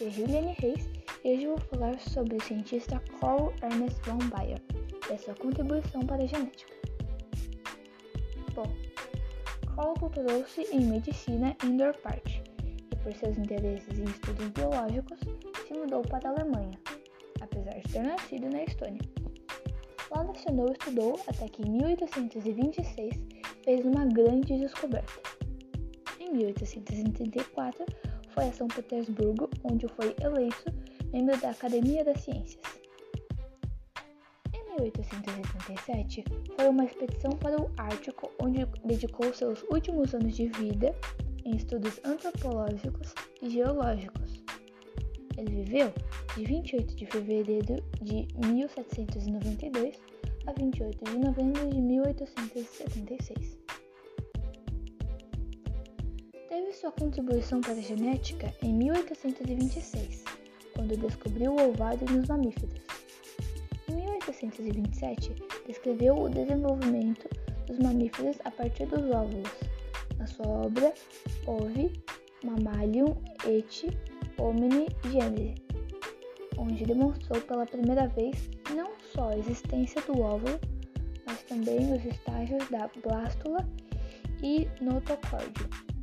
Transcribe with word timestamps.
é 0.00 0.10
Juliane 0.10 0.56
Reis 0.58 0.90
e 1.22 1.32
hoje 1.34 1.46
vou 1.46 1.58
falar 1.58 1.98
sobre 2.00 2.36
o 2.36 2.42
cientista 2.42 3.00
Carl 3.20 3.52
Ernest 3.62 4.00
von 4.02 4.18
Baer 4.28 4.60
e 5.08 5.12
a 5.12 5.18
sua 5.18 5.34
contribuição 5.34 6.04
para 6.04 6.24
a 6.24 6.26
genética. 6.26 6.72
Bom, 8.54 8.66
Carl 9.76 9.94
doutorou-se 9.94 10.62
em 10.72 10.80
medicina 10.80 11.56
em 11.64 11.76
Dorpat 11.76 12.42
e, 12.90 12.96
por 12.96 13.14
seus 13.14 13.38
interesses 13.38 13.96
em 13.96 14.04
estudos 14.04 14.48
biológicos, 14.48 15.20
se 15.68 15.74
mudou 15.74 16.02
para 16.02 16.28
a 16.28 16.32
Alemanha, 16.32 16.76
apesar 17.40 17.78
de 17.78 17.92
ter 17.92 18.02
nascido 18.02 18.50
na 18.50 18.64
Estônia. 18.64 19.00
Lá 20.10 20.22
lecionou 20.22 20.70
e 20.70 20.72
estudou 20.72 21.20
até 21.28 21.48
que 21.48 21.62
em 21.62 21.70
1826 21.70 23.14
fez 23.64 23.84
uma 23.84 24.06
grande 24.06 24.58
descoberta. 24.58 25.33
Em 26.34 26.38
1834, 26.38 27.86
foi 28.30 28.44
a 28.46 28.52
São 28.52 28.66
Petersburgo, 28.66 29.48
onde 29.62 29.86
foi 29.86 30.16
eleito 30.20 30.64
membro 31.12 31.40
da 31.40 31.50
Academia 31.50 32.04
das 32.04 32.22
Ciências. 32.22 32.60
Em 34.52 34.80
1887, 34.82 36.24
foi 36.56 36.68
uma 36.68 36.86
expedição 36.86 37.30
para 37.38 37.62
o 37.62 37.70
Ártico, 37.76 38.32
onde 38.42 38.66
dedicou 38.84 39.32
seus 39.32 39.62
últimos 39.70 40.12
anos 40.12 40.34
de 40.34 40.48
vida 40.48 40.92
em 41.44 41.54
estudos 41.54 42.00
antropológicos 42.04 43.14
e 43.40 43.50
geológicos. 43.50 44.42
Ele 45.38 45.62
viveu 45.62 45.92
de 46.36 46.44
28 46.44 46.96
de 46.96 47.06
fevereiro 47.06 47.76
de 48.02 48.26
1792 48.44 50.00
a 50.48 50.52
28 50.52 51.04
de 51.04 51.16
novembro 51.16 51.70
de 51.70 51.80
1876. 51.80 53.63
Teve 56.54 56.72
sua 56.72 56.92
contribuição 56.92 57.60
para 57.60 57.72
a 57.72 57.80
genética 57.80 58.54
em 58.62 58.72
1826, 58.74 60.22
quando 60.72 60.96
descobriu 60.96 61.50
o 61.50 61.70
ovário 61.70 62.08
nos 62.08 62.28
mamíferos. 62.28 62.80
Em 63.88 63.96
1827, 63.96 65.34
descreveu 65.66 66.14
o 66.14 66.28
desenvolvimento 66.28 67.28
dos 67.66 67.76
mamíferos 67.80 68.36
a 68.44 68.52
partir 68.52 68.86
dos 68.86 69.02
óvulos, 69.10 69.50
na 70.16 70.28
sua 70.28 70.46
obra 70.46 70.94
Ovi 71.44 72.00
Mammalium 72.44 73.16
et 73.48 73.92
Homini 74.38 74.86
Genere, 75.10 75.56
onde 76.56 76.86
demonstrou 76.86 77.40
pela 77.42 77.66
primeira 77.66 78.06
vez 78.06 78.48
não 78.72 78.92
só 79.12 79.30
a 79.30 79.38
existência 79.38 80.00
do 80.02 80.20
óvulo, 80.20 80.60
mas 81.26 81.42
também 81.42 81.92
os 81.92 82.04
estágios 82.04 82.68
da 82.68 82.88
blástula 83.02 83.68
e 84.40 84.68
notocórdio. 84.80 85.93